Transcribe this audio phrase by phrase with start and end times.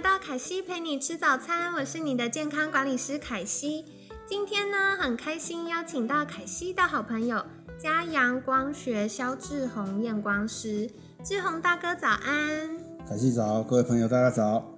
[0.00, 3.84] 到凯西陪你吃早餐，我是你的健康管理师凯西。
[4.28, 7.44] 今天呢，很开心邀请到凯西的好朋友
[7.76, 10.88] 嘉阳光学肖志宏验光师，
[11.24, 12.78] 志宏大哥早安。
[13.08, 14.72] 凯西早，各位朋友大家早。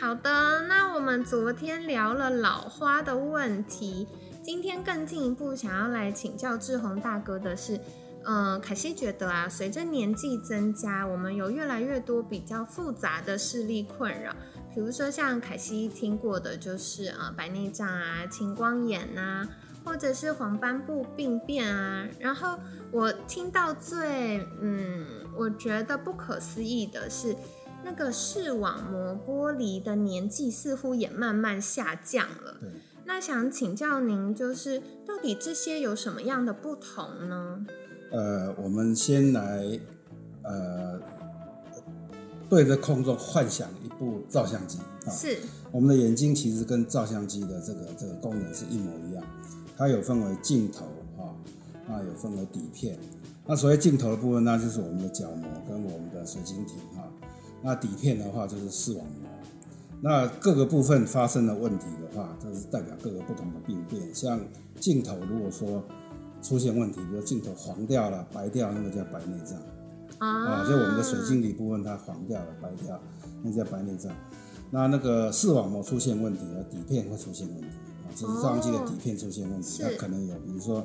[0.00, 4.08] 好的，那我们昨天聊了老花的问题，
[4.42, 7.78] 今天更进一步想要来请教志宏大哥的是，
[8.24, 14.34] 嗯，凯西觉得啊，随着年纪增加，我们有越来越多比较复杂的视力困扰，
[14.76, 19.48] 比如说像凯西听过的就是呃白内障啊、青光眼呐、
[19.82, 22.06] 或者是黄斑部病变啊。
[22.20, 22.58] 然后
[22.92, 25.02] 我听到最嗯，
[25.34, 27.34] 我觉得不可思议的是。
[27.84, 32.56] 那个视网膜剥离的年纪似乎也慢慢下降了。
[32.60, 32.68] 对，
[33.04, 37.64] 那想请教您，就是到底这些有什么样的不同呢？
[38.10, 39.78] 呃，我们先来
[40.42, 41.00] 呃
[42.48, 45.10] 对着空中幻想一部照相机啊。
[45.10, 45.38] 是，
[45.70, 49.24] 我们的眼睛其实跟照相机的这个这个功能是一模一样，
[49.76, 50.84] 它有分为镜头
[51.16, 51.34] 啊，
[51.88, 52.98] 那有分为底片。
[53.46, 57.04] 那所谓镜头的部分，那就是我们的角膜跟我们的水晶体哈。
[57.62, 59.28] 那底片的话就是视网膜，
[60.00, 64.14] 那各个部分发生了问题的话，这是代表各个不同的病变。
[64.14, 64.40] 像
[64.80, 65.82] 镜头如果说
[66.42, 69.58] 出现问题，比如镜头黄掉了、白掉，那个叫白内障
[70.18, 73.00] 啊，就我们的水晶体部分它黄掉了、白掉，
[73.46, 74.12] 那叫白内障。
[74.70, 77.66] 那那个视网膜出现问题啊，底片会出现问题
[78.02, 80.84] 啊，就是照相机的底片出现问题，它可能有，比如说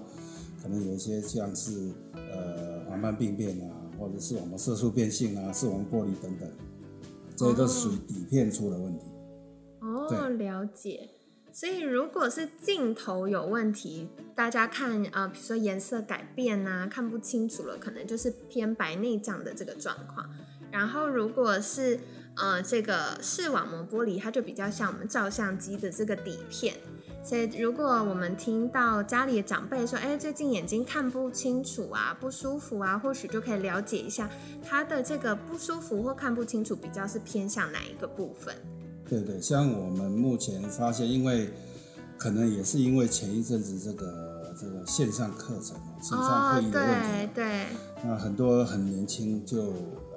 [0.61, 6.47] 可能有一些像是呃黄斑病变啊，或者视网膜色素变性啊、视网膜剥离等等。
[7.35, 9.05] 这些都是属于底片出了问题。
[9.79, 11.09] 哦，了解。
[11.51, 20.29] 所以如果是镜头有问题，大家看啊，比如说颜色改变啊，看不清楚了，可能就是偏白内障的这个状况。
[20.71, 21.99] 然后如果是
[22.37, 26.75] 呃这个视网膜玻璃，它就比较像我们照相机的这个底片。
[27.23, 34.27] 所以，如果我们听到家里的长辈说：“哎，最近眼睛看不清楚啊，不舒服啊”，或许就可以了解一下
[34.67, 38.55] 他的这个不舒服或看不清楚，比较是偏向哪一个部分。
[39.07, 41.49] 对对，像我们目前发现，因为
[42.17, 44.30] 可能也是因为前一阵子这个
[44.61, 47.65] 这个线上课程啊、线上会议的问题，对，
[48.03, 49.63] 那很多很年轻就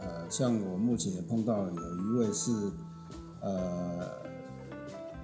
[0.01, 2.53] 呃，像我目前也碰到有一位是
[3.41, 4.23] 呃。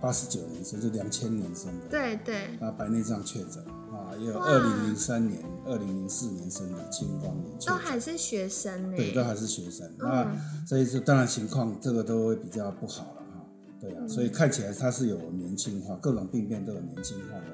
[0.03, 2.56] 八十九年生，就两千年生的，对对。
[2.58, 8.97] 啊白内障确诊啊，也有二零零三年、二零零四年生的青光眼，都还是学生呢。
[8.97, 9.87] 对，都还是学生。
[9.98, 10.26] 那
[10.66, 13.44] 这一次当然情况这个都会比较不好了哈。
[13.78, 17.44] 对啊，所以看起来它是有年轻化，各种病变都有年轻化的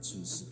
[0.00, 0.46] 趋势。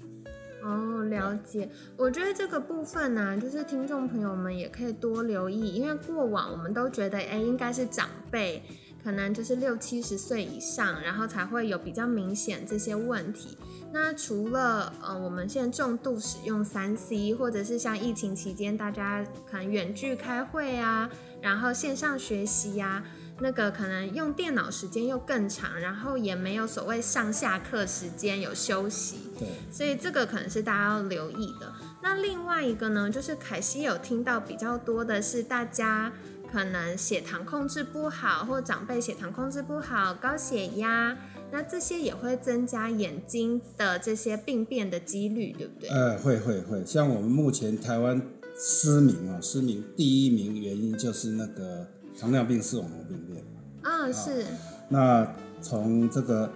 [0.63, 1.69] 哦，了解。
[1.97, 8.63] 我觉得这个部分呢，就是听众朋友们也可以多留意，因为过往我们都觉得，哎，应该是长辈。
[9.01, 13.57] 可能就是六七十岁以上，然后才会有比较明显这些问题。
[13.93, 21.09] 那除了呃，我们现在重度使用三 C，或者是像疫情期间大家可能远距开会啊，
[21.41, 23.03] 然后线上学习呀，
[23.41, 29.31] 那个可能用电脑时间又更长，然后也没有所谓上下课时间有休息。
[29.39, 31.73] 对，所以这个可能是大家要留意的。
[32.03, 36.13] 那另外一个呢，就是凯西有听到比较多的是大家。
[36.51, 41.15] 可能血糖控制不好，或长辈血糖控制不好，高血压，
[41.53, 45.91] 那这些也会增加眼睛的这些病变的几率，对不对？
[45.91, 48.23] 呃，会会会，像我们目前台湾
[48.57, 51.87] 失明啊，失明第一名原因就是那个
[52.19, 53.45] 糖尿病视网膜病变。
[53.83, 54.45] 啊，是。
[54.89, 56.51] 那从这个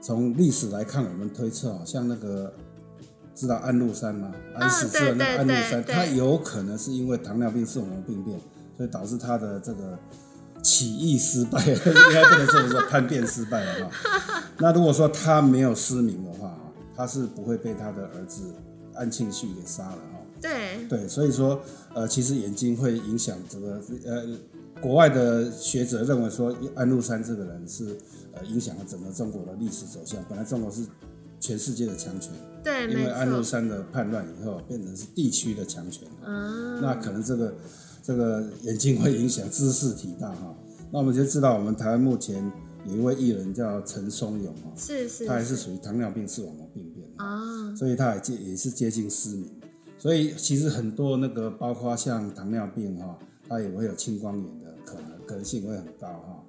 [0.00, 2.52] 从历史来看，我们推测啊，像那个
[3.34, 4.32] 知道安禄山吗？
[4.54, 8.38] 安史之乱那安禄山，他有可能是因为糖尿病视网膜病变。
[8.76, 9.96] 所以导致他的这个
[10.60, 11.74] 起义失败， 应
[12.12, 14.42] 该不能这么说，叛变失败了哈。
[14.58, 16.58] 那如果说他没有失明的话，
[16.96, 18.52] 他是不会被他的儿子
[18.94, 20.18] 安庆绪给杀了哈。
[20.42, 21.62] 对对，所以说
[21.94, 24.26] 呃，其实眼睛会影响这个呃，
[24.84, 27.96] 国外的学者认为说安禄山这个人是
[28.32, 30.22] 呃影响了整个中国的历史走向。
[30.28, 30.84] 本来中国是
[31.40, 32.30] 全世界的强权，
[32.62, 36.06] 对，因为安禄山的叛乱以后变成是地区的强权。
[36.22, 37.54] 嗯，那可能这个。
[38.06, 40.54] 这个眼睛会影响知识体大哈，
[40.92, 42.52] 那我们就知道我们台湾目前
[42.86, 49.50] 有一位艺人叫陈松勇哦，是是，他也是属于糖尿病视网膜病变啊，所以他也接也是接近失明。
[49.96, 54.63] 所以其实很多那个包括像糖尿病哈，他也会有青光眼的
[55.26, 56.44] 可能性会很高哈。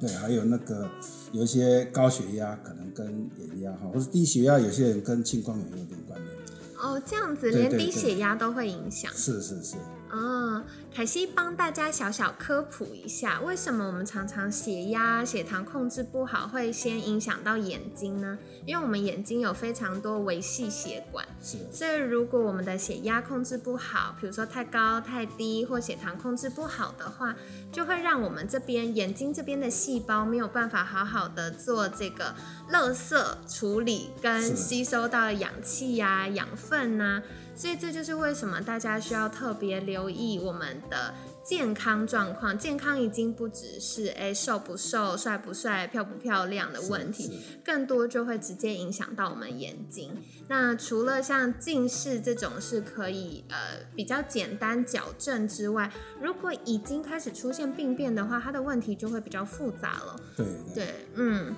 [0.00, 0.88] 对，还有那个
[1.32, 6.36] 有一些高血压可能跟眼压哈，或者低血压，有些人跟青光眼有点关联。
[6.80, 9.10] 哦，这样子连低血压都会影响。
[9.14, 9.76] 是是是。
[10.12, 10.64] 嗯，
[10.94, 18.38] 凯西帮大家小小科普一下，为什么我们常常血压、血糖控制不好，会先影响到眼睛呢？
[18.64, 21.58] 因为我们眼睛有非常多维系血管，是。
[21.70, 27.34] 所以如果我们的血压控制不好，比如说太高、太低，或血糖控制不好的话，
[27.70, 32.34] 就会让我们这边眼睛这边的细胞没有办法好好的做这个
[32.72, 33.16] 垃圾
[33.46, 37.22] 处理跟吸收到氧气呀、养分呐。
[37.58, 41.12] 所以这就是为什么大家需要特别留意我们的
[41.42, 42.56] 健康状况。
[42.56, 50.16] 健康已经不只是诶瘦不瘦、帅不帅、漂不漂亮的问题，更多就会直接影响到我们眼睛。
[50.46, 55.90] 那除了像近视这种是可以呃比较简单矫正之外，
[56.20, 60.16] 如果已经开始出现病变的话，它的问题就会比较复杂了。
[60.36, 61.52] 对对，嗯。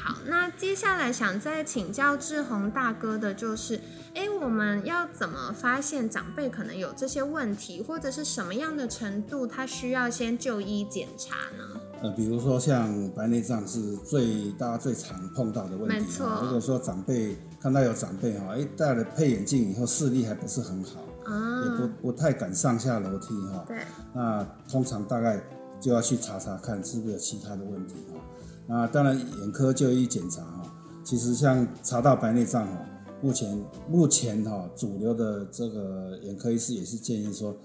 [0.00, 3.80] 好，那接下来想再请教志宏大哥的就是，
[4.14, 11.80] 哎，我们要怎么发现长辈可能有这些问题，或者是什么样的程度，他需要先就医检查呢？
[12.00, 15.96] 呃，比如说像白内障是最大家最常碰到的问题。
[15.98, 16.40] 没错。
[16.44, 23.64] 如果说长辈看到有长辈哈，哎，戴了配眼镜以后视力还不是很好，啊，也不不太敢上下楼梯哈。
[23.66, 23.78] 对。
[24.14, 25.42] 那通常大概
[25.80, 28.20] 就要去查查看是不是有其他的问题哈。
[28.68, 30.62] 啊，当然眼科就医检查哈，
[31.02, 32.84] 其实像查到白内障哈，
[33.22, 37.56] 目前目前哈主流的这个眼科医师也是建议说，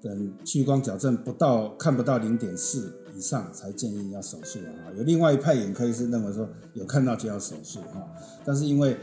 [0.00, 4.94] 等屈光矫正不到看不到零点四以上才建议要手术啊。
[4.96, 8.06] 有另外一派眼科医师认为说有看到就要手术哈，
[8.44, 8.96] 但是因为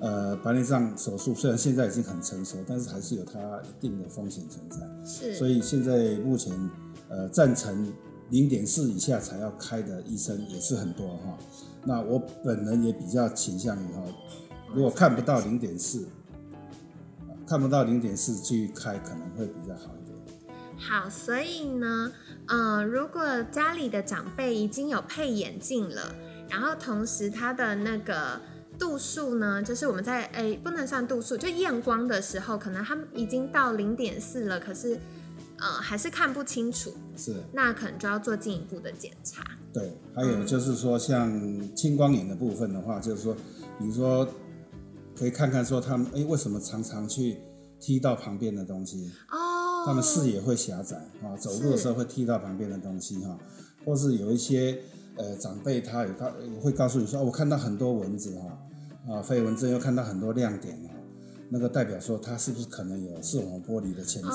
[0.00, 6.52] 呃白内障手术虽然现在已经很成熟，但是还是有它一定的风险存在，是，所以现在目前
[7.08, 7.90] 呃赞成。
[8.30, 11.36] 零点四以下才要开的医生也是很多哈，
[11.84, 14.02] 那我本人也比较倾向于哈，
[14.72, 16.06] 如果看不到零点四，
[17.44, 20.16] 看不到零点四去开可能会比较好一点。
[20.78, 22.12] 好，所以呢，
[22.46, 26.14] 呃，如果家里的长辈已经有配眼镜了，
[26.48, 28.40] 然后同时他的那个
[28.78, 35.00] 度数呢，就是我们在诶不能算度数，就验光的时候，可能他们已经到零点四了，可是。
[35.60, 39.44] 呃，还是看不清楚，是，那可能就要做进一步的检查。
[39.72, 41.30] 对，还有就是说，像
[41.76, 43.34] 青光眼的部分的话，就是说，
[43.78, 44.26] 比如说，
[45.14, 47.38] 可以看看说他们，哎，为什么常常去
[47.78, 49.12] 踢到旁边的东西？
[49.30, 53.38] 哦，他们视野会狭窄啊，走路的时候会踢到旁边的东西哈，
[53.84, 54.78] 或是有一些
[55.16, 60.94] 呃长辈他也告会告诉你说，我看到很多蚊子哈，啊，飞蚊症又看到很多亮点哈，
[61.48, 64.30] 那个代表说他是不是可能有视网膜剥离的前兆？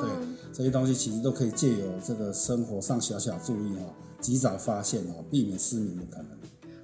[0.00, 0.10] 对，
[0.52, 6.28] 这些东西其实都可以借由这个生活上小小注意哦，及早发现哦，避免失明的可能。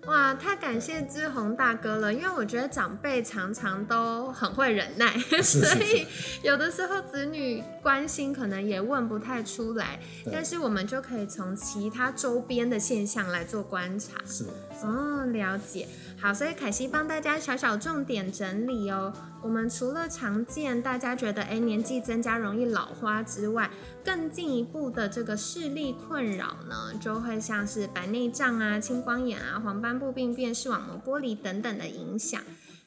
[0.07, 6.05] 哇，太感谢志宏大哥了，因为我觉得长辈常常都很会忍耐， 所以
[6.43, 10.01] 有的时候子女关心可能也问不太出来，
[10.33, 14.15] 但是我们就可以从其他周边的现象来做观察。
[14.27, 14.45] 是，
[14.83, 15.89] 哦，了解。
[16.21, 19.13] 好，所以凯西帮大家小小重点整理哦。
[19.43, 23.69] 我们除了常见大家觉得哎年纪增加容易老花之外，
[24.05, 32.41] 更进一步的这个视力困扰呢，就会像是白内障啊、青光眼啊、黄斑部病变、视网膜剥离等等的影响。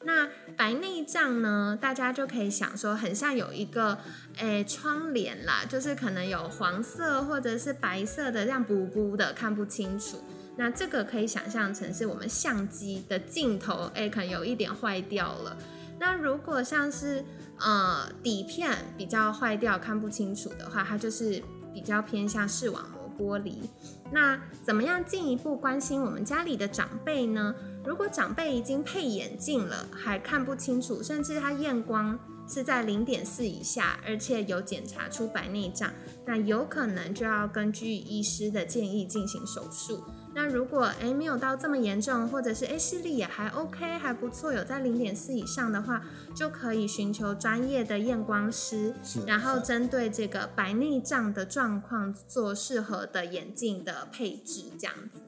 [0.04, 3.98] 那白内障呢，大家就可以想说，很像有一个
[4.38, 10.22] 诶窗帘啦，就是可能有黄色或者是白色的这样补补的，看不清楚。
[10.56, 15.56] 那这个可以想象成是我们相机的镜头，哎，可能有一点坏掉了。
[15.98, 17.24] 那如果像是
[17.58, 23.62] 呃底片比较坏掉看不清楚的话，它就是比较偏向视网膜剥离。
[24.10, 27.54] 那怎么样进一步关心我们家里的长辈呢？
[27.84, 35.90] 如果长辈已经配眼镜了，还看不清楚，甚至他验光是在零点四以下，而且有检查出白内障，
[36.24, 40.02] 那有可能就要根据医师的建议进行手术。
[40.36, 48.92] 那如果诶没有到这么严重，或者是诶视力也还 OK 还不错，有在零点四以上的话，就可以寻求专业的验光师，
[49.26, 55.20] 然后针对这个白内障的状况做适合的眼镜的配置，这样子。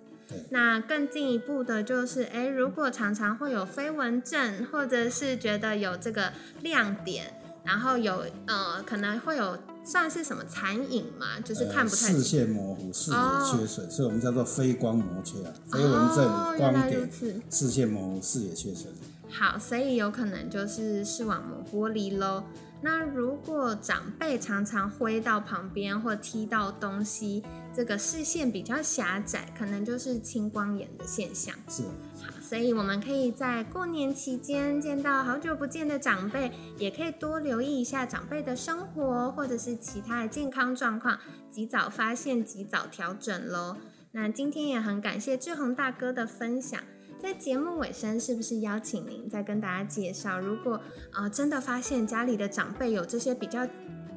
[0.51, 7.38] 那更进一步的就是，诶，如果常常会有飞蚊症，或者是觉得有这个亮点。
[7.69, 12.25] 然后有呃可能会有算是什么残影嘛，就是看不太视清。
[12.25, 17.11] 线模糊，视野哦缺损，所以我们叫做非光膜缺啊，飞蚊症光点。
[17.51, 18.91] 视线模糊，视野缺损。
[19.31, 22.43] 好，所以有可能就是视网膜剥离喽。
[22.81, 27.45] 那如果长辈常常挥到旁边或踢到东西，
[27.77, 31.55] 这个视线比较狭窄，可能就是青光眼的现象。
[31.69, 31.83] 是，
[32.23, 41.19] 好，所以我们可以在过年期间见到好久不见的长辈，也可以多留意一下长辈的生活或者是其他的健康状况，
[41.51, 43.77] 及早发现，及早调整喽。
[44.13, 46.81] 那今天也很感谢志宏大哥的分享。
[47.21, 50.81] 在节目尾声，是不是邀请您再跟大家介绍，如果、
[51.13, 53.69] 呃真的发现家里的长辈有这些比较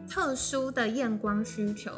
[0.09, 1.91] 特殊的验光需求，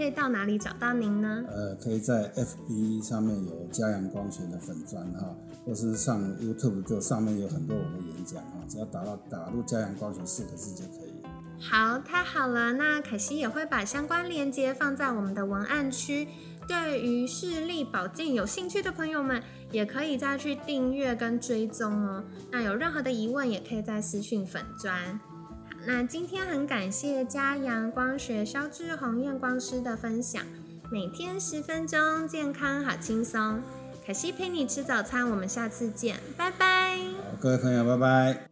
[0.00, 1.44] 可以到哪里找到您呢？
[1.46, 11.12] 呃，可以在 FB 上面有嘉阳光学的粉砖哈，或是上 YouTube 就上面有很多我的演讲哈，只要打到打入嘉阳光学四个字就可以。
[11.60, 12.72] 好，太好了。
[12.72, 16.26] 那凯西也会把相关链接放在我们的文案区。
[16.66, 22.24] 对于视力保健有兴趣的朋友们，也可以再去订阅跟追踪哦。
[22.50, 25.20] 那有任何的疑问，也可以在私讯粉砖。
[25.86, 30.42] 那今天很感谢嘉阳光学肖志宏验光师的分享，
[30.90, 33.62] 每天十分钟，健康好轻松。
[34.04, 36.98] 凯西陪你吃早餐，我们下次见，拜拜。
[37.40, 38.49] 各位朋友，拜拜。